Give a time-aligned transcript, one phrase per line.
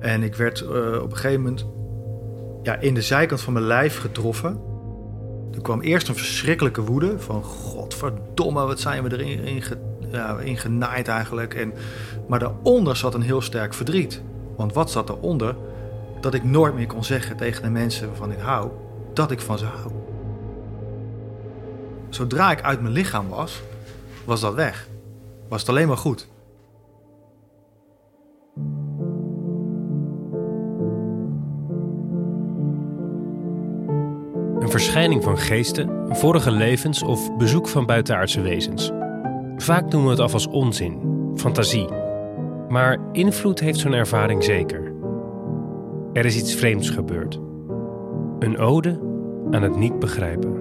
[0.00, 0.68] En ik werd eh,
[1.02, 1.66] op een gegeven moment
[2.62, 4.60] ja, in de zijkant van mijn lijf getroffen.
[5.54, 7.42] Er kwam eerst een verschrikkelijke woede van...
[7.44, 9.62] godverdomme, wat zijn we erin in,
[10.10, 11.54] ja, genaaid eigenlijk.
[11.54, 11.72] En,
[12.28, 14.22] maar daaronder zat een heel sterk verdriet.
[14.56, 15.56] Want wat zat eronder?
[16.20, 18.70] Dat ik nooit meer kon zeggen tegen de mensen waarvan ik hou...
[19.12, 19.92] dat ik van ze hou.
[22.08, 23.62] Zodra ik uit mijn lichaam was,
[24.24, 24.88] was dat weg.
[25.48, 26.28] Was het alleen maar goed.
[34.70, 38.90] Een verschijning van geesten, vorige levens of bezoek van buitenaardse wezens.
[39.56, 41.00] Vaak doen we het af als onzin,
[41.36, 41.88] fantasie.
[42.68, 44.92] Maar invloed heeft zo'n ervaring zeker.
[46.12, 47.40] Er is iets vreemds gebeurd.
[48.38, 49.00] Een ode
[49.50, 50.59] aan het niet begrijpen.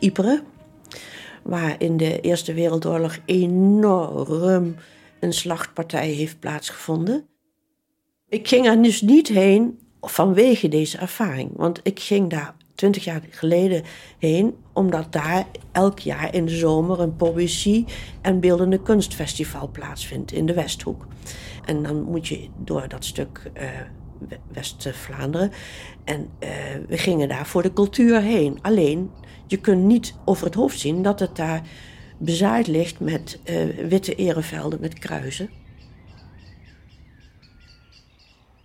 [0.00, 0.40] Ypres,
[1.42, 4.74] waar in de Eerste Wereldoorlog enorm
[5.20, 7.26] een slachtpartij heeft plaatsgevonden.
[8.28, 13.22] Ik ging er dus niet heen vanwege deze ervaring, want ik ging daar twintig jaar
[13.30, 13.82] geleden
[14.18, 17.84] heen, omdat daar elk jaar in de zomer een poëzie-
[18.20, 21.06] en beeldende kunstfestival plaatsvindt in de Westhoek.
[21.64, 23.68] En dan moet je door dat stuk uh,
[24.52, 25.50] West-Vlaanderen.
[26.04, 26.48] En uh,
[26.88, 28.58] we gingen daar voor de cultuur heen.
[28.62, 29.10] Alleen
[29.50, 31.62] je kunt niet over het hoofd zien dat het daar
[32.18, 35.50] bezaaid ligt met uh, witte erevelden met kruisen.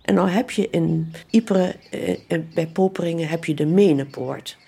[0.02, 1.74] En dan heb je in Ypres,
[2.28, 4.58] uh, bij Poperingen, heb je de Menepoort.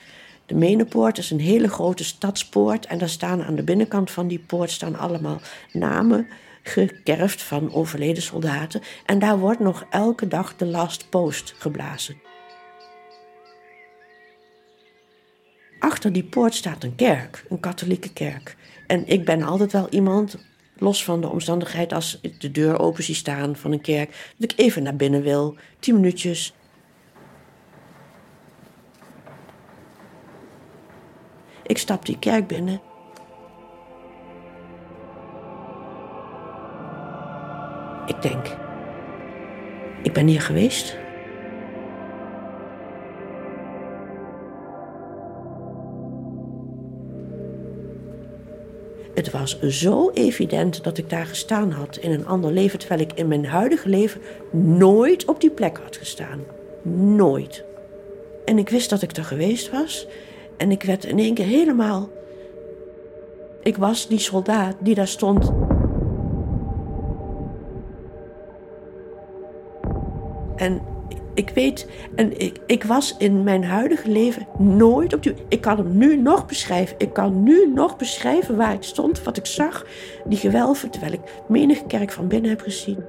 [0.47, 4.39] De Menepoort is een hele grote stadspoort en daar staan aan de binnenkant van die
[4.39, 5.41] poort staan allemaal
[5.73, 6.29] namen
[6.63, 8.81] gekerfd van overleden soldaten.
[9.07, 12.28] En daar wordt nog elke dag de last post geblazen.
[15.79, 18.57] Achter die poort staat een kerk, een katholieke kerk.
[18.87, 20.37] En ik ben altijd wel iemand,
[20.77, 24.53] los van de omstandigheid als ik de deur open zie staan van een kerk, dat
[24.53, 26.55] ik even naar binnen wil, tien minuutjes.
[31.63, 32.81] Ik stap die kerk binnen.
[38.07, 38.47] Ik denk,
[40.03, 40.97] ik ben hier geweest.
[49.19, 53.13] Het was zo evident dat ik daar gestaan had in een ander leven, terwijl ik
[53.13, 54.21] in mijn huidige leven
[54.51, 56.41] nooit op die plek had gestaan.
[57.17, 57.65] Nooit.
[58.45, 60.07] En ik wist dat ik er geweest was
[60.57, 62.09] en ik werd in één keer helemaal.
[63.63, 65.53] Ik was die soldaat die daar stond.
[70.57, 70.81] En
[71.39, 75.35] ik weet, en ik, ik was in mijn huidige leven nooit op die.
[75.49, 76.97] Ik kan hem nu nog beschrijven.
[76.99, 79.87] Ik kan nu nog beschrijven waar ik stond, wat ik zag.
[80.25, 83.05] Die gewelven, terwijl ik menige kerk van binnen heb gezien.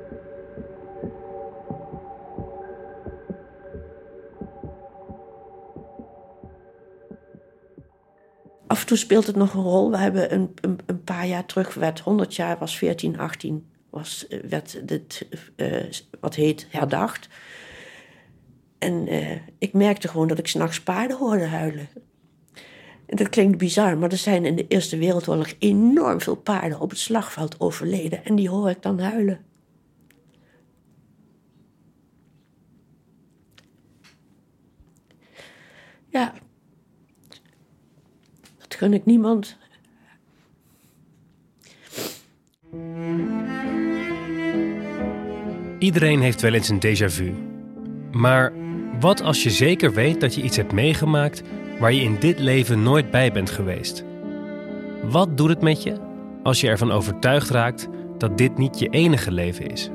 [8.68, 9.92] Af en toe speelt het nog een rol.
[9.92, 14.28] We hebben een, een, een paar jaar terug, werd 100 jaar, was 14, 18, was,
[14.50, 15.84] werd dit, uh,
[16.20, 17.28] wat heet, herdacht.
[18.80, 21.90] En uh, ik merkte gewoon dat ik s'nachts paarden hoorde huilen.
[23.06, 26.90] En dat klinkt bizar, maar er zijn in de Eerste Wereldoorlog enorm veel paarden op
[26.90, 28.26] het slagveld overleden.
[28.26, 29.40] En die hoor ik dan huilen.
[36.10, 36.34] Ja,
[38.58, 39.58] dat gun ik niemand.
[45.80, 47.34] Iedereen heeft wel eens een déjà vu.
[48.12, 48.54] Maar
[49.00, 51.42] wat als je zeker weet dat je iets hebt meegemaakt
[51.80, 54.04] waar je in dit leven nooit bij bent geweest?
[55.04, 55.94] Wat doet het met je
[56.44, 57.88] als je ervan overtuigd raakt
[58.18, 59.90] dat dit niet je enige leven is?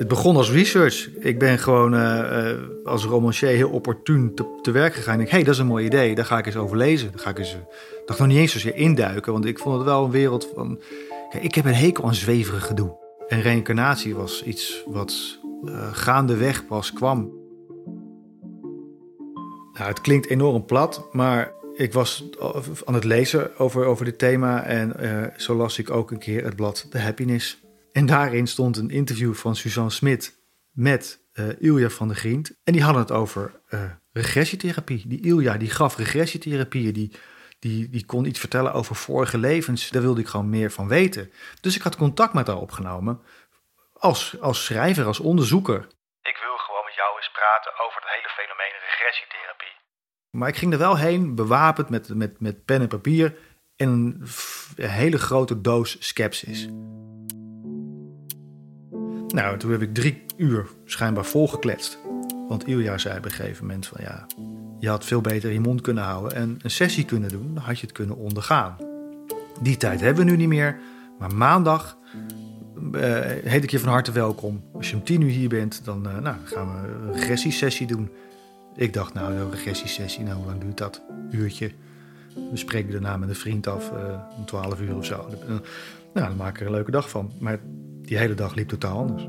[0.00, 1.08] Het begon als research.
[1.18, 5.12] Ik ben gewoon uh, uh, als romancier heel opportun te, te werk gegaan.
[5.12, 6.14] Ik denk, hé, hey, dat is een mooi idee.
[6.14, 7.10] Daar ga ik eens over lezen.
[7.10, 7.56] Daar ga ik eens,
[8.06, 9.32] dacht nog niet eens zozeer induiken.
[9.32, 10.80] Want ik vond het wel een wereld van...
[11.30, 12.96] Kijk, ik heb een hekel aan zweverig gedoe.
[13.28, 17.32] En reïncarnatie was iets wat uh, gaandeweg pas kwam.
[19.72, 22.30] Nou, het klinkt enorm plat, maar ik was
[22.84, 24.62] aan het lezen over, over dit thema.
[24.62, 24.94] En
[25.36, 27.60] zo las ik ook een keer het blad The Happiness
[27.92, 30.38] En daarin stond een interview van Suzanne Smit
[30.70, 32.60] met uh, Ilja van der Grient.
[32.64, 35.08] En die hadden het over uh, regressietherapie.
[35.08, 37.12] Die Ilja die gaf regressietherapieën, die,
[37.58, 39.90] die, die kon iets vertellen over vorige levens.
[39.90, 41.32] Daar wilde ik gewoon meer van weten.
[41.60, 43.22] Dus ik had contact met haar opgenomen
[44.00, 45.78] als, als schrijver, als onderzoeker.
[46.22, 49.74] Ik wil gewoon met jou eens praten over het hele fenomeen regressietherapie.
[50.30, 53.36] Maar ik ging er wel heen, bewapend met, met, met pen en papier
[53.76, 56.68] en een, hele grote doos skepsis.
[59.40, 61.98] Nou, toen heb ik drie uur schijnbaar volgekletst.
[62.48, 64.26] Want Ilja zei op een gegeven moment van ja,
[64.78, 67.78] je had veel beter je mond kunnen houden en een sessie kunnen doen, dan had
[67.78, 68.76] je het kunnen ondergaan.
[69.60, 70.78] Die tijd hebben we nu niet meer,
[71.18, 71.98] maar maandag
[72.92, 73.02] uh,
[73.44, 74.64] heet ik je van harte welkom.
[74.74, 78.10] Als je om tien uur hier bent, dan uh, nou, gaan we een regressiesessie doen.
[78.76, 81.02] Ik dacht, nou, een regressiesessie, nou, hoe lang duurt dat?
[81.30, 81.72] Uurtje.
[82.50, 83.98] We spreken daarna met een vriend af uh,
[84.36, 85.28] om 12 uur of zo.
[86.14, 87.32] nou, dan maak ik er een leuke dag van.
[87.38, 87.58] Maar
[88.10, 89.22] die hele dag liep totaal anders.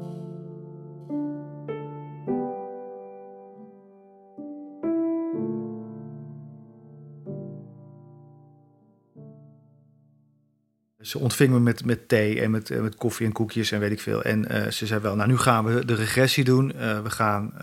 [11.00, 14.02] Ze ontving me met, met thee en met, met koffie en koekjes en weet ik
[14.02, 14.24] veel.
[14.24, 16.72] En uh, ze zei wel, nou nu gaan we de regressie doen.
[16.76, 17.54] Uh, we gaan,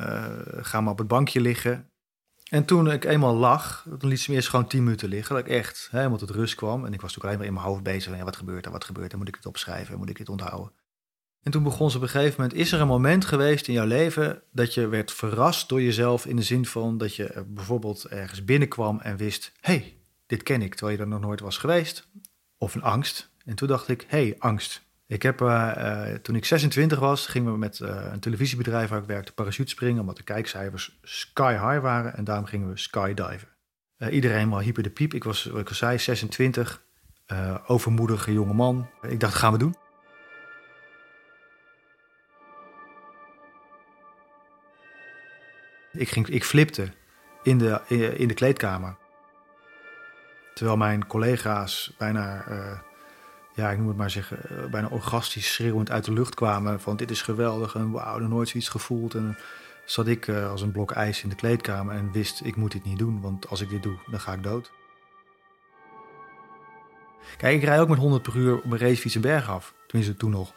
[0.60, 1.90] gaan maar op het bankje liggen.
[2.50, 5.34] En toen ik eenmaal lag, dan liet ze me eerst gewoon tien minuten liggen.
[5.34, 6.84] Dat ik echt helemaal tot rust kwam.
[6.84, 8.16] En ik was natuurlijk alleen maar in mijn hoofd bezig.
[8.16, 9.18] Ja, wat gebeurt er, wat gebeurt er?
[9.18, 9.98] Moet ik dit opschrijven?
[9.98, 10.72] Moet ik dit onthouden?
[11.48, 12.58] En toen begon ze op een gegeven moment...
[12.58, 16.26] Is er een moment geweest in jouw leven dat je werd verrast door jezelf...
[16.26, 19.52] in de zin van dat je bijvoorbeeld ergens binnenkwam en wist...
[19.60, 19.96] hey,
[20.26, 22.08] dit ken ik, terwijl je er nog nooit was geweest.
[22.58, 23.30] Of een angst.
[23.44, 24.82] En toen dacht ik, hey, angst.
[25.06, 29.00] Ik heb, uh, uh, toen ik 26 was, gingen we met uh, een televisiebedrijf waar
[29.00, 33.48] ik werkte parachute springen, omdat de kijkcijfers sky high waren en daarom gingen we skydiven.
[34.10, 35.14] iedereen was hyper de piep.
[35.14, 36.82] Ik was, ik al zei, 26,
[37.66, 38.88] overmoedige jonge man.
[39.02, 39.74] Ik dacht, gaan we doen.
[45.98, 46.92] Ik, ging, ik flipte
[47.42, 47.80] in de,
[48.16, 48.96] in de kleedkamer.
[50.54, 52.44] Terwijl mijn collega's bijna
[53.58, 56.80] ja, ik noem maar zeggen, eh, bijna orgastisch schreeuwend uit de lucht kwamen.
[56.80, 59.14] Van dit is geweldig en wauw, nog nooit zoiets gevoeld.
[59.14, 59.38] En
[59.84, 62.84] zat ik uh, als een blok ijs in de kleedkamer en wist, ik moet dit
[62.84, 63.20] niet doen.
[63.20, 64.70] Want als ik dit doe, dan ga ik dood.
[67.36, 69.74] Kijk, ik rij ook met 100 per uur op een racefiets een berg af.
[69.86, 70.54] Tenminste, toen nog.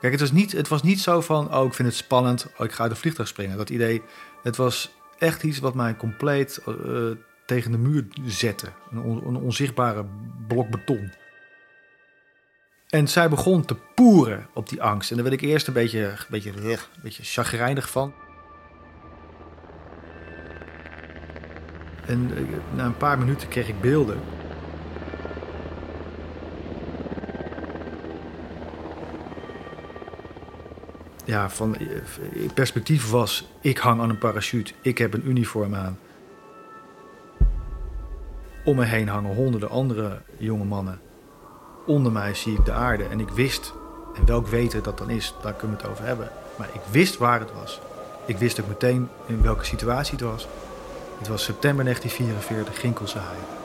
[0.00, 2.66] Kijk, het was niet, het was niet zo van, oh, ik vind het spannend, oh,
[2.66, 3.56] ik ga uit de vliegtuig springen.
[3.56, 4.02] Dat idee,
[4.42, 7.10] het was echt iets wat mij compleet uh,
[7.46, 8.66] tegen de muur zette.
[8.90, 10.06] Een, een onzichtbare
[10.46, 11.12] blok beton.
[12.88, 15.10] En zij begon te poeren op die angst.
[15.10, 18.14] En daar werd ik eerst een beetje, een beetje, een beetje chagrijnig van.
[22.06, 22.42] En eh,
[22.76, 24.20] na een paar minuten kreeg ik beelden.
[31.26, 31.86] Ja, van eh,
[32.54, 35.98] perspectief was: ik hang aan een parachute, ik heb een uniform aan.
[38.64, 41.00] Om me heen hangen honderden andere jonge mannen
[41.86, 43.04] onder mij zie ik de aarde.
[43.04, 43.72] En ik wist,
[44.14, 46.30] en welk weten dat dan is, daar kunnen we het over hebben.
[46.58, 47.80] Maar ik wist waar het was.
[48.26, 50.48] Ik wist ook meteen in welke situatie het was.
[51.18, 53.55] Het was september 1944, Ginkelse Haai.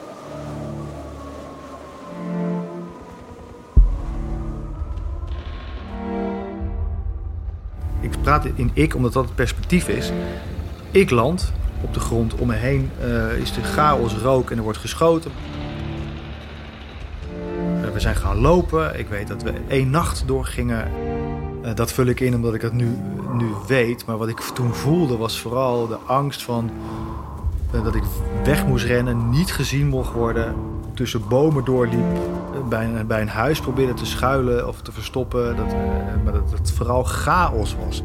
[8.54, 10.12] In ik, omdat dat het perspectief is.
[10.90, 14.62] Ik land op de grond, om me heen uh, is de chaos rook en er
[14.62, 15.30] wordt geschoten
[17.92, 18.98] we zijn gaan lopen.
[18.98, 20.90] Ik weet dat we één nacht doorgingen.
[21.64, 22.98] Uh, dat vul ik in omdat ik het nu,
[23.32, 24.06] nu weet.
[24.06, 26.70] Maar wat ik toen voelde was vooral de angst van
[27.70, 28.02] dat ik
[28.44, 30.54] weg moest rennen, niet gezien mocht worden,
[30.94, 32.18] tussen bomen doorliep,
[32.68, 35.56] bij, bij, een huis probeerde te schuilen of te verstoppen.
[35.56, 35.74] Dat,
[36.24, 38.02] maar dat het vooral chaos was.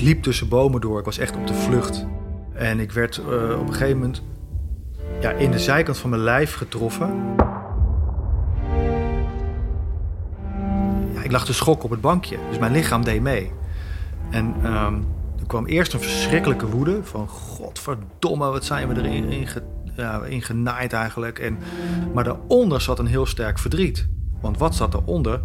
[0.00, 2.06] Ik liep tussen bomen door, ik was echt op de vlucht.
[2.54, 4.22] En ik werd op een gegeven moment
[5.20, 7.34] ja, in de zijkant van mijn lijf getroffen.
[11.12, 13.52] Ja, ik lag te schok op het bankje, dus mijn lichaam deed mee.
[14.30, 15.06] En um,
[15.38, 17.28] er kwam eerst een verschrikkelijke woede van...
[17.28, 19.48] godverdomme, wat zijn we erin
[20.28, 21.38] in, genaaid eigenlijk.
[21.38, 21.58] En,
[22.14, 24.08] maar daaronder zat een heel sterk verdriet.
[24.40, 25.42] Want wat zat eronder?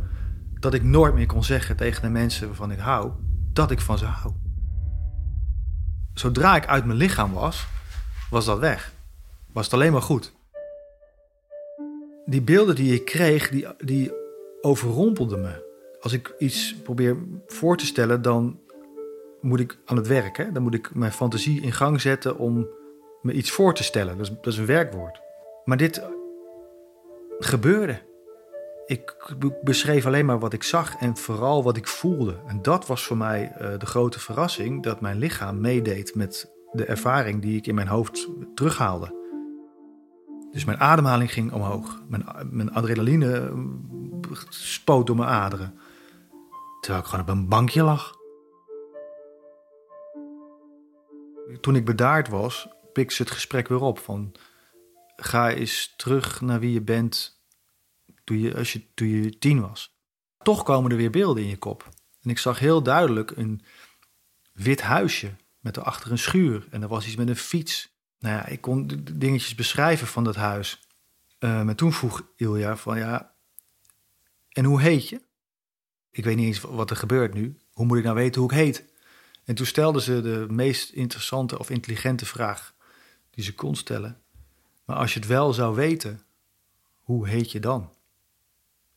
[0.60, 3.12] Dat ik nooit meer kon zeggen tegen de mensen waarvan ik hou...
[3.54, 4.34] dat ik van ze hou.
[6.16, 7.66] Zodra ik uit mijn lichaam was,
[8.30, 8.94] was dat weg
[9.56, 10.34] was het alleen maar goed.
[12.26, 14.12] Die beelden die ik kreeg, die, die
[14.62, 15.64] overrompelden me.
[16.00, 17.18] Als ik iets probeer
[17.48, 18.60] voor te stellen, dan
[19.42, 20.38] moet ik aan het werk.
[20.38, 20.52] Hè?
[20.52, 22.68] Dan moet ik mijn fantasie in gang zetten om
[23.22, 24.18] me iets voor te stellen.
[24.18, 25.22] Dat is, dat is een werkwoord.
[25.66, 26.02] Maar dit
[27.40, 28.02] gebeurde.
[28.86, 32.40] Ik beschreef alleen maar wat ik zag en vooral wat ik voelde.
[32.48, 36.86] En dat was voor mij uh, de grote verrassing, dat mijn lichaam meedeed met de
[36.86, 39.24] ervaring die ik in mijn hoofd terughaalde.
[40.52, 42.02] Dus mijn ademhaling ging omhoog.
[42.08, 45.80] Mijn, mijn adrenaline eh, spoot door mijn aderen.
[46.80, 48.14] Terwijl ik gewoon op een bankje lag.
[51.62, 54.00] Toen ik bedaard was, pikte het gesprek weer op.
[54.00, 54.32] Van,
[55.16, 57.35] ga eens terug naar wie je bent
[58.26, 59.96] toen je, als je, toen je tien was.
[60.38, 61.90] Toch komen er weer beelden in je kop.
[62.22, 63.62] En ik zag heel duidelijk een
[64.54, 66.68] wit huisje met erachter een schuur.
[66.70, 67.94] En er was iets met een fiets.
[68.20, 70.80] Nou ja, ik kon dingetjes beschrijven van dat huis.
[71.40, 73.36] Uh, maar toen vroeg Ilja van ja,
[74.56, 75.22] en hoe heet je?
[76.12, 77.58] Ik weet niet eens wat er gebeurt nu.
[77.72, 78.86] Hoe moet ik nou weten hoe ik heet?
[79.44, 82.74] En toen stelde ze de meest interessante of intelligente vraag
[83.30, 84.22] die ze kon stellen.
[84.86, 86.22] Maar als je het wel zou weten,
[87.02, 87.94] hoe heet je dan?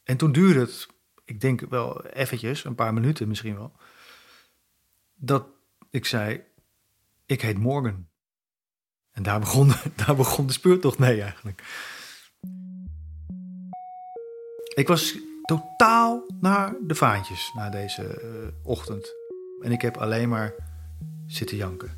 [0.09, 0.87] En toen duurde het,
[1.25, 3.73] ik denk wel eventjes, een paar minuten misschien wel,
[5.15, 5.47] dat
[5.91, 6.45] ik zei,
[7.27, 8.09] ik heet Morgan.
[9.13, 9.73] En daar begon,
[10.07, 11.63] daar begon de speurtocht mee eigenlijk.
[14.75, 19.15] Ik was totaal naar de vaantjes na deze uh, ochtend.
[19.61, 20.55] En ik heb alleen maar
[21.27, 21.91] zitten janken.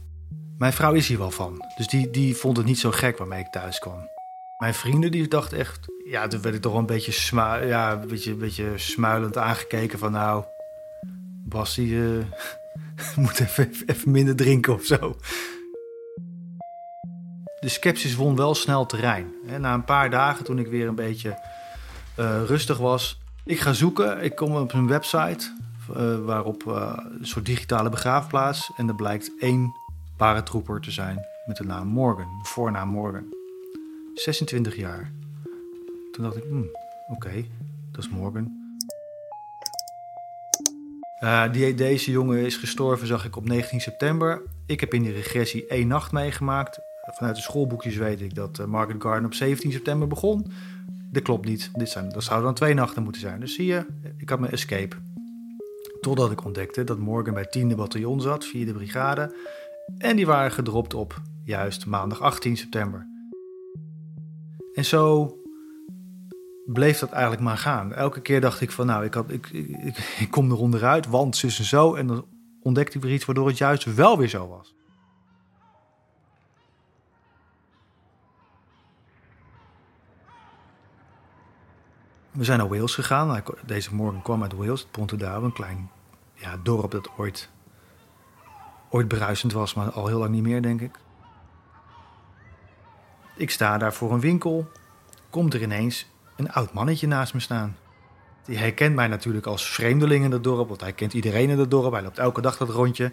[0.58, 3.40] Mijn vrouw is hier wel van, dus die, die vond het niet zo gek waarmee
[3.40, 4.08] ik thuis kwam.
[4.60, 7.92] Mijn vrienden die dachten echt, ja, toen werd ik toch wel een beetje, sma ja,
[7.92, 10.44] een beetje, beetje smuilend aangekeken van nou,
[11.48, 12.24] Bas die uh,
[13.16, 15.16] moet even, even minder drinken of zo.
[17.60, 19.32] De sceptisch won wel snel terrein.
[19.58, 21.38] Na een paar dagen, toen ik weer een beetje
[22.18, 24.22] uh, rustig was, ik ga zoeken.
[24.22, 25.56] Ik kom op een website
[25.96, 28.72] uh, waarop een soort digitale begraafplaats.
[28.76, 29.72] En er blijkt één
[30.16, 33.39] paratrooper te zijn met de naam Morgan, de voornaam Morgan.
[34.20, 35.12] 26 jaar.
[36.12, 36.68] Toen dacht ik, hmm,
[37.08, 37.44] oké,
[37.92, 38.58] dat is Morgan.
[41.22, 44.42] Uh, die, deze jongen is gestorven, zag ik op 19 september.
[44.66, 46.78] Ik heb in die regressie één nacht meegemaakt.
[47.16, 50.52] Vanuit de schoolboekjes weet ik dat uh, Market Garden op 17 september begon.
[51.12, 51.70] Dat klopt niet.
[51.72, 53.40] Dit zijn, dat zouden dan twee nachten moeten zijn.
[53.40, 53.86] Dus zie je,
[54.16, 54.96] ik had mijn escape.
[56.00, 59.34] Totdat ik ontdekte dat Morgan bij 10e bataljon zat, 4e brigade.
[59.98, 63.09] En die waren gedropt op juist maandag 18 september.
[64.74, 65.34] En zo
[66.72, 67.92] bleef dat eigenlijk maar gaan.
[67.92, 71.36] Elke keer dacht ik van nou, ik, had, ik, ik, ik kom er onderuit, want
[71.36, 71.94] zus en zo.
[71.94, 72.26] En dan
[72.62, 74.74] ontdekte ik weer iets waardoor het juist wel weer zo was.
[82.30, 83.42] We zijn naar Wales gegaan.
[83.66, 85.90] Deze morgen kwam uit Wales, het een klein
[86.34, 87.50] ja, dorp dat ooit,
[88.90, 90.98] ooit bruisend was, maar al heel lang niet meer, denk ik.
[93.40, 94.70] Ik sta daar voor een winkel.
[95.30, 96.06] Komt er ineens
[96.36, 97.76] een oud mannetje naast me staan.
[98.44, 101.70] Die herkent mij natuurlijk als vreemdeling in het dorp, want hij kent iedereen in het
[101.70, 101.92] dorp.
[101.92, 103.12] Hij loopt elke dag dat rondje.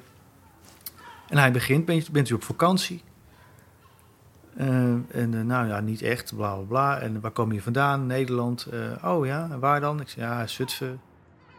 [1.27, 3.03] En hij begint, bent, u op vakantie?
[4.57, 7.00] Uh, en uh, nou ja, niet echt, bla bla bla.
[7.00, 8.05] En waar kom je vandaan?
[8.05, 8.67] Nederland.
[8.74, 10.01] Uh, oh ja, en waar dan?
[10.01, 11.01] Ik zeg ja, Zutphen.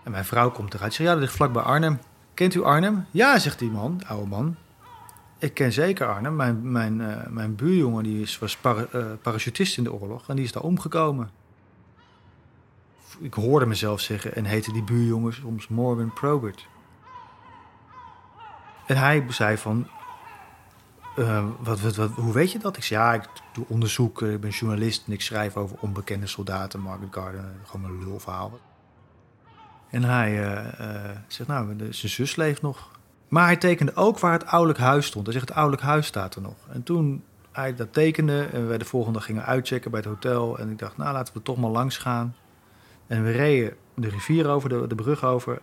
[0.05, 0.91] En mijn vrouw komt eruit.
[0.91, 1.99] Ik zeg ja, dat ligt vlakbij Arnhem.
[2.35, 3.07] Kent u Arnhem?
[3.11, 4.57] Ja, zegt die man, oude man.
[5.39, 6.37] Ik ken zeker Arnhem.
[6.37, 8.83] Mijn, mijn, uh, mijn buurjongen die is, was uh,
[9.23, 11.31] parachutist in de oorlog en die is daar omgekomen.
[13.19, 16.69] Ik hoorde mezelf zeggen en heette die buurjongen soms Morgan Probert.
[18.87, 19.89] En hij zei van,
[21.19, 22.77] uh, wat, wat, hoe weet je dat?
[22.77, 26.81] Ik zei, ja, ik doe onderzoek, ik ben journalist en ik schrijf over onbekende soldaten,
[26.81, 28.59] Margaret Garden, gewoon een lulverhaal.
[29.91, 30.35] En hij
[31.27, 32.98] zegt, nou, zijn zus leeft nog.
[33.29, 35.25] Maar hij tekende ook waar het ouderlijk huis stond.
[35.25, 36.57] Hij zegt, het ouderlijk huis staat er nog.
[36.69, 40.59] En toen hij dat tekende en we de volgende gingen uitchecken bij het hotel.
[40.59, 42.35] En ik dacht, nou laten we toch maar langs gaan.
[43.07, 45.61] En we reden de rivier over, de, de brug over.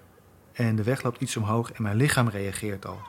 [0.51, 2.99] En de weg loopt iets omhoog en mijn lichaam reageert al.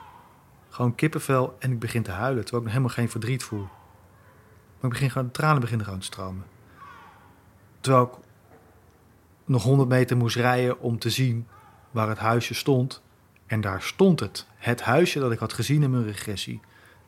[0.69, 3.67] Gewoon kippenvel en ik begin te huilen, terwijl ik nog helemaal geen verdriet voel.
[4.79, 6.45] Maar ik begin gewoon, tranen beginnen gewoon te stromen.
[7.79, 8.11] Terwijl ik
[9.45, 11.47] nog 100 meter moest rijden om te zien
[11.91, 13.01] waar het huisje stond.
[13.47, 14.45] En daar stond het.
[14.55, 16.59] Het huisje dat ik had gezien in mijn regressie.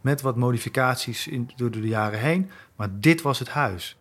[0.01, 2.51] Met wat modificaties in, door de jaren heen.
[2.75, 3.97] Maar dit was het huis.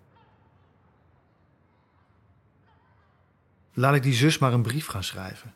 [3.72, 5.54] Laat ik die zus maar een brief gaan schrijven.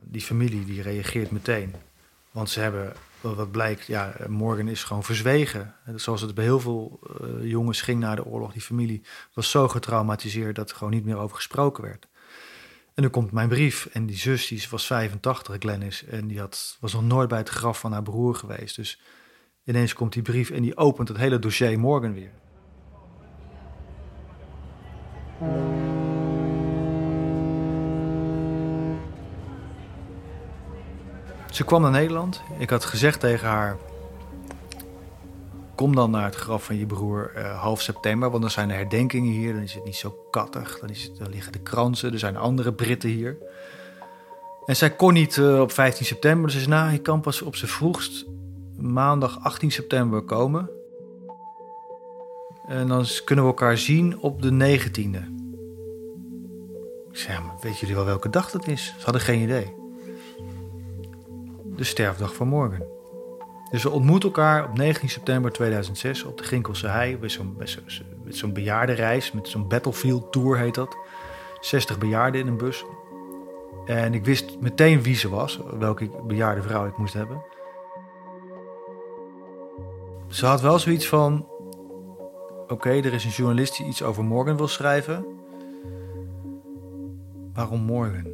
[0.00, 1.74] Die familie die reageert meteen.
[2.30, 2.92] Want ze hebben
[3.32, 5.74] wat blijkt, ja, Morgan is gewoon verzwegen.
[5.94, 8.52] Zoals het bij heel veel uh, jongens ging na de oorlog.
[8.52, 9.02] Die familie
[9.34, 12.08] was zo getraumatiseerd dat er gewoon niet meer over gesproken werd.
[12.94, 13.88] En dan komt mijn brief.
[13.92, 16.04] En die zus, die was 85, Glennis.
[16.04, 18.76] En die had, was nog nooit bij het graf van haar broer geweest.
[18.76, 18.98] Dus
[19.64, 22.32] Ineens komt die brief en die opent het hele dossier Morgan weer.
[31.54, 32.42] Ze kwam naar Nederland.
[32.58, 33.76] Ik had gezegd tegen haar:
[35.74, 38.76] Kom dan naar het graf van je broer uh, half september, want dan zijn er
[38.76, 39.52] herdenkingen hier.
[39.52, 40.78] Dan is het niet zo kattig.
[40.78, 42.12] Dan, is dan liggen de kransen.
[42.12, 43.36] Er zijn andere Britten hier.
[44.66, 46.44] En zij kon niet uh, op 15 september.
[46.44, 48.26] Dus ze zei: Nou, ik kan pas op zijn vroegst
[48.78, 50.70] maandag 18 september komen.
[52.68, 55.24] En dan kunnen we elkaar zien op de 19e.
[57.10, 58.94] Ik zei: Weet jullie wel welke dag dat is?
[58.98, 59.83] Ze hadden geen idee.
[61.76, 62.86] De sterfdag van morgen.
[63.70, 67.18] Dus we ontmoeten elkaar op 19 september 2006 op de Ginkelse Hei.
[67.20, 67.56] Met zo'n
[68.30, 70.96] zo, bejaardenreis, met zo'n Battlefield Tour heet dat.
[71.60, 72.84] 60 bejaarden in een bus.
[73.84, 77.42] En ik wist meteen wie ze was, welke bejaarde vrouw ik moest hebben.
[80.28, 81.48] Ze had wel zoiets van:
[82.68, 85.26] Oké, er is een journalist die iets over Morgan wil schrijven.
[87.54, 88.26] Waarom Morgan?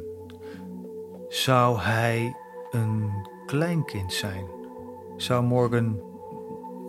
[1.27, 2.35] Zou hij
[2.71, 3.11] een
[3.45, 4.45] kleinkind zijn?
[5.17, 6.01] Zou Morgan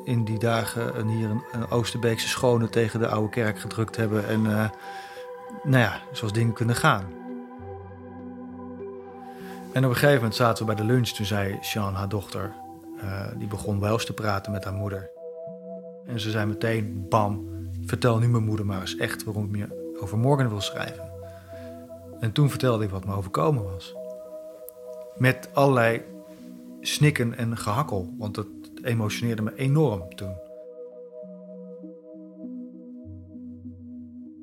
[0.04, 4.40] in die dagen een, hier een, Oosterbeekse schone tegen de oude kerk gedrukt hebben en
[4.40, 4.70] uh,
[5.62, 7.04] nou ja, zoals dingen kunnen gaan?
[9.72, 11.08] En op een gegeven moment zaten we bij de lunch.
[11.08, 12.52] Toen zei Sean, haar dochter,
[12.96, 15.10] uh, die begon wel eens te praten met haar moeder.
[16.06, 17.48] En ze zei meteen, bam,
[17.86, 21.10] vertel nu mijn moeder maar eens echt waarom ik me over Morgan wil schrijven.
[22.20, 23.94] En toen vertelde ik wat me overkomen was.
[25.16, 26.02] Met allerlei
[26.80, 28.46] snikken en gehakkel, want dat
[28.82, 30.34] emotioneerde me enorm toen.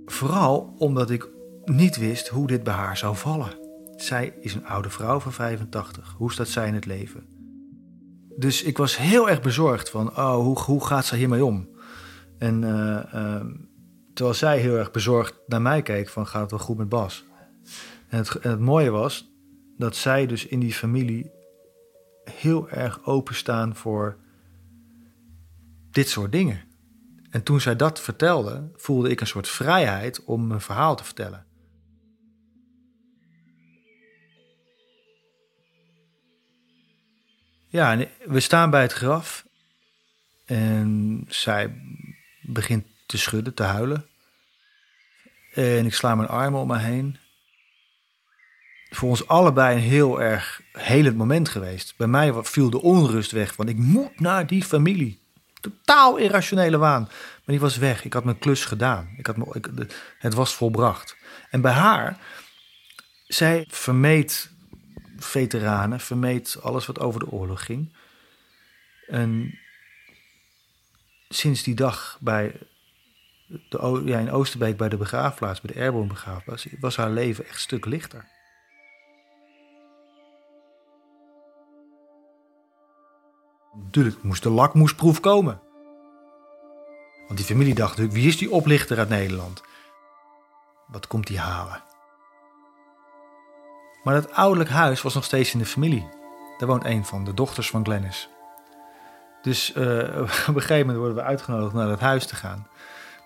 [0.05, 1.29] Vooral omdat ik
[1.65, 3.57] niet wist hoe dit bij haar zou vallen.
[3.95, 6.15] Zij is een oude vrouw van 85.
[6.17, 7.23] Hoe staat zij in het leven?
[8.37, 11.69] Dus ik was heel erg bezorgd van, oh, hoe, hoe gaat ze hiermee om?
[12.37, 13.45] En uh, uh,
[14.13, 17.25] terwijl zij heel erg bezorgd naar mij keek van, gaat het wel goed met Bas?
[18.07, 19.28] En het, en het mooie was
[19.79, 21.31] dat zij dus in die familie
[22.23, 24.17] heel erg openstaan voor
[25.91, 26.61] dit soort dingen.
[27.29, 31.45] En toen zij dat vertelde, voelde ik een soort vrijheid om mijn verhaal te vertellen.
[37.67, 39.45] Ja, we staan bij het graf
[40.45, 41.81] en zij
[42.41, 44.05] begint te schudden, te huilen.
[45.53, 47.17] En ik sla mijn armen om me heen
[48.89, 51.93] voor ons allebei een heel erg helend moment geweest.
[51.97, 55.19] Bij mij viel de onrust weg van ik moet naar die familie.
[55.59, 57.01] Totaal irrationele waan.
[57.01, 58.05] Maar die was weg.
[58.05, 59.13] Ik had mijn klus gedaan.
[59.17, 59.69] Ik had me, ik,
[60.19, 61.15] het was volbracht.
[61.49, 62.17] En bij haar,
[63.27, 64.51] zij vermeed
[65.17, 67.95] veteranen, vermeed alles wat over de oorlog ging.
[69.07, 69.59] En
[71.29, 72.55] sinds die dag bij
[73.69, 77.53] de, ja, in Oosterbeek bij de begraafplaats, bij de Airborne begraafplaats, was haar leven echt
[77.53, 78.25] een stuk lichter.
[83.83, 85.59] Natuurlijk moest de lakmoesproef komen.
[87.27, 89.61] Want die familie dacht wie is die oplichter uit Nederland?
[90.87, 91.83] Wat komt die halen?
[94.03, 96.09] Maar dat ouderlijk huis was nog steeds in de familie.
[96.57, 98.29] Daar woont een van de dochters van Glennis.
[99.41, 99.97] Dus uh,
[100.49, 102.67] op een gegeven moment worden we uitgenodigd naar dat huis te gaan.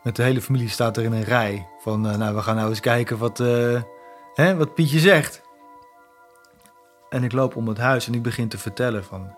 [0.04, 1.68] Met de hele familie staat er in een rij.
[1.80, 3.82] Van, uh, nou, we gaan nou eens kijken wat, uh,
[4.34, 5.42] hè, wat Pietje zegt.
[7.10, 9.36] En ik loop om het huis en ik begin te vertellen van...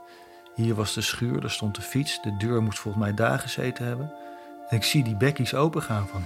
[0.55, 2.21] Hier was de schuur, daar stond de fiets.
[2.21, 4.13] De deur moest volgens mij daar gezeten hebben.
[4.69, 6.23] En ik zie die bekkies opengaan van...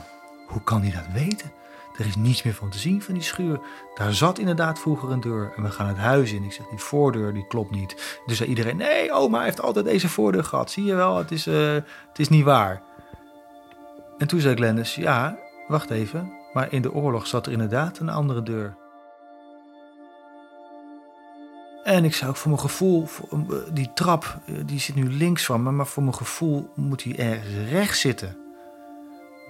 [0.48, 1.52] Hoe kan hij dat weten?
[1.98, 3.60] Er is niets meer van te zien van die schuur.
[3.96, 5.54] Daar zat inderdaad vroeger een deur.
[5.56, 6.44] En we gaan het huis in.
[6.44, 8.20] Ik zeg, die voordeur die klopt niet.
[8.26, 10.72] Dus zei iedereen, nee, oma heeft altijd deze voordeur gehad.
[10.72, 11.74] Zie je wel, het is, uh,
[12.08, 12.82] het is niet waar.
[14.18, 16.32] En toen zei Glennis, ja, wacht even.
[16.54, 18.76] Maar in de oorlog zat er inderdaad een andere deur.
[21.90, 23.38] En ik zou ook voor mijn gevoel, eh,
[23.72, 27.16] die trap, eh, die zit nu links van me, maar voor mijn gevoel moet die
[27.16, 28.38] ergens rechts zitten.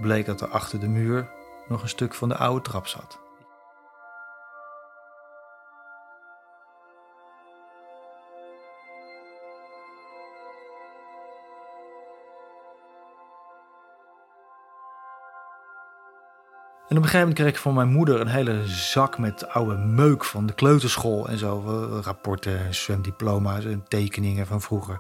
[0.02, 1.30] Bleek dat er achter de muur
[1.68, 3.20] nog een stuk van de oude trap zat.
[16.90, 19.76] En op een gegeven moment kreeg ik van mijn moeder een hele zak met oude
[19.76, 21.62] meuk van de kleuterschool en zo.
[22.04, 25.00] Rapporten, zwemdiploma's en tekeningen van vroeger.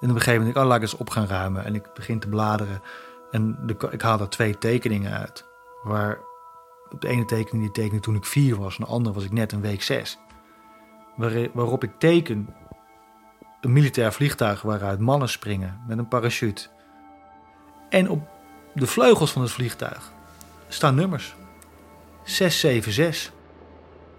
[0.00, 1.64] En op een gegeven moment, ik, oh, laat ik eens op gaan ruimen.
[1.64, 2.82] En ik begin te bladeren.
[3.30, 3.58] En
[3.90, 5.44] ik haal er twee tekeningen uit.
[5.82, 6.18] Waar
[6.98, 8.78] de ene tekening die tekende toen ik vier was.
[8.78, 10.18] En de andere was ik net een week zes.
[11.16, 12.54] Waar, waarop ik teken
[13.60, 16.68] een militair vliegtuig waaruit mannen springen met een parachute.
[17.88, 18.28] En op
[18.74, 20.18] de vleugels van het vliegtuig
[20.74, 21.34] staan nummers.
[22.24, 23.32] 676.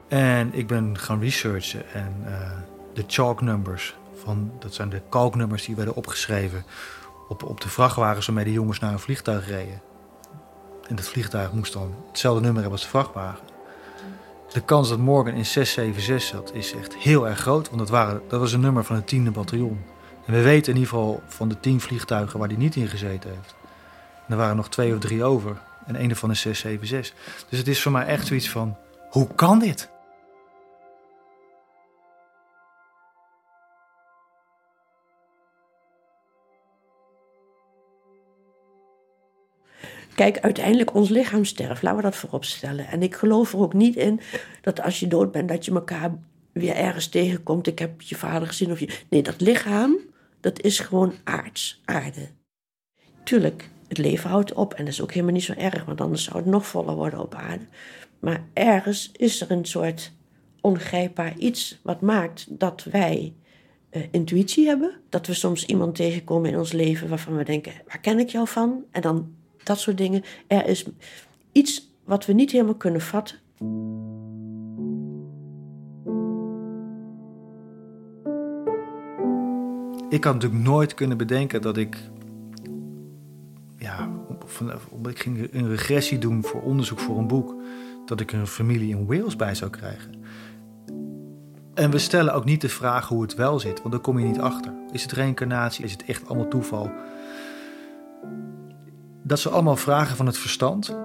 [0.08, 2.52] En ik ben gaan researchen en uh,
[2.94, 6.64] de chalk numbers, van, dat zijn de kalknummers die werden opgeschreven
[7.28, 9.82] op, op de vrachtwagens waarmee de jongens naar een vliegtuig reden.
[10.88, 13.44] En dat vliegtuig moest dan hetzelfde nummer hebben als de vrachtwagen.
[14.54, 18.22] De kans dat Morgan in 676 zat is echt heel erg groot, want dat, waren,
[18.28, 19.82] dat was een nummer van het tiende bataljon.
[20.26, 23.30] En we weten in ieder geval van de tien vliegtuigen waar hij niet in gezeten
[23.30, 23.56] heeft.
[24.28, 25.62] Er waren nog twee of drie over.
[25.86, 27.46] En een ervan is 676.
[27.50, 28.78] Dus het is voor mij echt zoiets van:
[29.10, 29.90] hoe kan dit?
[40.16, 41.82] Kijk, uiteindelijk ons lichaam sterft.
[41.82, 42.88] Laten we dat voorop stellen.
[42.88, 44.20] En ik geloof er ook niet in
[44.62, 46.12] dat als je dood bent, dat je elkaar
[46.54, 47.68] weer ergens tegenkomt.
[47.68, 49.00] Ik heb je vader gezien of je.
[49.10, 49.98] Nee, dat lichaam,
[50.40, 52.30] dat is gewoon aards, aarde.
[53.24, 56.24] Tuurlijk, het leven houdt op en dat is ook helemaal niet zo erg, want anders
[56.24, 57.66] zou het nog voller worden op aarde.
[58.20, 60.12] Maar ergens is er een soort
[60.62, 63.34] ongrijpbaar iets wat maakt dat wij
[63.92, 65.00] uh, intuïtie hebben.
[65.10, 68.48] Dat we soms iemand tegenkomen in ons leven waarvan we denken: waar ken ik jou
[68.48, 68.84] van?
[68.92, 70.24] En dan dat soort dingen.
[70.48, 70.86] Er is
[71.52, 73.38] iets wat we niet helemaal kunnen vatten.
[80.10, 81.98] Ik had natuurlijk nooit kunnen bedenken dat ik.
[85.10, 87.56] Ik ging een regressie doen voor onderzoek voor een boek.
[88.06, 90.12] Dat ik een familie in Wales bij zou krijgen.
[91.74, 94.26] En we stellen ook niet de vraag hoe het wel zit, want daar kom je
[94.26, 94.74] niet achter.
[94.92, 95.84] Is het reïncarnatie?
[95.84, 96.92] Is het echt allemaal toeval?
[99.24, 100.96] Dat zijn allemaal vragen van het verstand.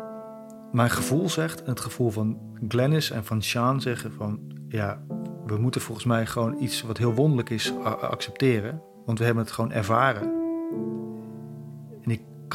[0.72, 4.40] Mijn gevoel zegt, en het gevoel van Glennis en van Sean zeggen van...
[4.68, 5.02] ja,
[5.46, 8.82] we moeten volgens mij gewoon iets wat heel wonderlijk is accepteren.
[9.04, 10.35] Want we hebben het gewoon ervaren.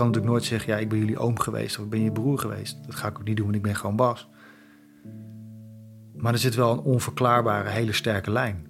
[0.01, 2.39] Kan natuurlijk nooit zeggen, ja, ik ben jullie oom geweest of ik ben je broer
[2.39, 2.77] geweest.
[2.85, 4.29] Dat ga ik ook niet doen, want ik ben gewoon Bas.
[6.15, 8.67] Maar er zit wel een onverklaarbare, hele sterke lijn.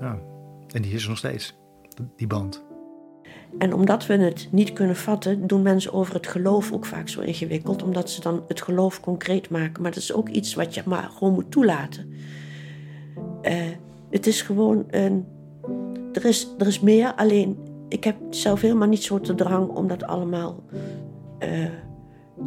[0.00, 0.18] Ja,
[0.72, 1.54] en die is er nog steeds,
[2.16, 2.64] die band.
[3.58, 7.20] En omdat we het niet kunnen vatten, doen mensen over het geloof ook vaak zo
[7.20, 9.82] ingewikkeld, omdat ze dan het geloof concreet maken.
[9.82, 12.12] Maar dat is ook iets wat je maar gewoon moet toelaten.
[13.42, 13.54] Uh,
[14.10, 15.26] het is gewoon een.
[16.12, 19.88] Er is, er is meer, alleen ik heb zelf helemaal niet zo de drang om
[19.88, 20.62] dat allemaal
[21.38, 21.64] uh,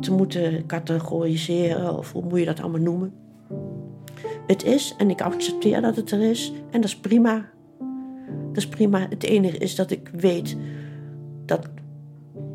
[0.01, 3.13] te moeten categoriseren, of hoe moet je dat allemaal noemen.
[4.47, 7.49] Het is en ik accepteer dat het er is en dat is prima.
[8.47, 9.05] Dat is prima.
[9.09, 10.57] Het enige is dat ik weet
[11.45, 11.69] dat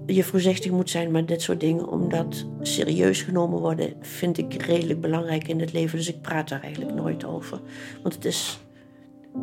[0.07, 5.01] je voorzichtig moet zijn met dit soort dingen, omdat serieus genomen worden vind ik redelijk
[5.01, 5.99] belangrijk in het leven.
[5.99, 7.61] Dus ik praat daar eigenlijk nooit over,
[8.03, 8.61] want het is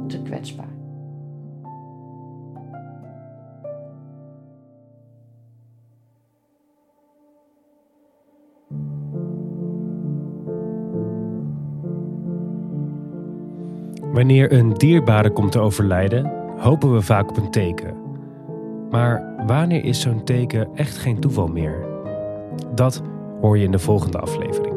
[0.07, 0.76] te kwetsbaar.
[14.11, 17.95] Wanneer een dierbare komt te overlijden, hopen we vaak op een teken.
[18.89, 21.85] Maar wanneer is zo'n teken echt geen toeval meer?
[22.75, 23.03] Dat
[23.41, 24.75] hoor je in de volgende aflevering.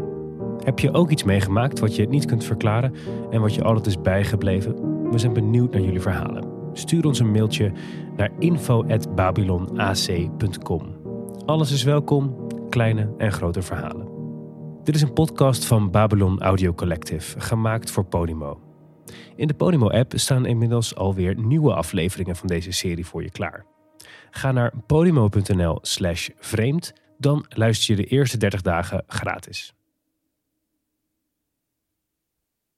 [0.65, 2.95] Heb je ook iets meegemaakt wat je niet kunt verklaren
[3.31, 4.75] en wat je altijd is bijgebleven?
[5.11, 6.45] We zijn benieuwd naar jullie verhalen.
[6.73, 7.73] Stuur ons een mailtje
[8.17, 10.83] naar info.babylonac.com.
[11.45, 12.37] Alles is welkom,
[12.69, 14.09] kleine en grote verhalen.
[14.85, 18.70] Dit is een podcast van Babylon Audio Collective, gemaakt voor Podimo.
[19.37, 23.65] In de Podimo-app staan inmiddels alweer nieuwe afleveringen van deze serie voor je klaar.
[24.31, 29.75] Ga naar podimo.nl slash vreemd, dan luister je de eerste 30 dagen gratis.